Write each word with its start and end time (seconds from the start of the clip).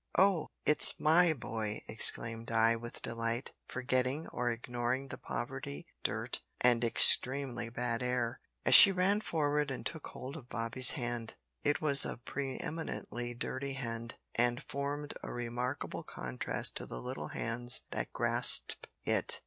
"Oh! 0.17 0.47
it's 0.65 0.99
my 0.99 1.31
boy," 1.31 1.81
exclaimed 1.87 2.47
Di 2.47 2.75
with 2.75 3.03
delight, 3.03 3.51
forgetting 3.67 4.25
or 4.29 4.51
ignoring 4.51 5.09
the 5.09 5.19
poverty, 5.19 5.85
dirt, 6.01 6.41
and 6.59 6.83
extremely 6.83 7.69
bad 7.69 8.01
air, 8.01 8.39
as 8.65 8.73
she 8.73 8.91
ran 8.91 9.21
forward 9.21 9.69
and 9.69 9.85
took 9.85 10.07
hold 10.07 10.35
of 10.37 10.49
Bobby's 10.49 10.93
hand. 10.97 11.35
It 11.61 11.81
was 11.81 12.03
a 12.03 12.17
pre 12.17 12.57
eminently 12.57 13.35
dirty 13.35 13.73
hand, 13.73 14.15
and 14.33 14.63
formed 14.63 15.13
a 15.21 15.31
remarkable 15.31 16.01
contrast 16.01 16.75
to 16.77 16.87
the 16.87 16.99
little 16.99 17.27
hands 17.27 17.81
that 17.91 18.11
grasped 18.11 18.87
it! 19.03 19.39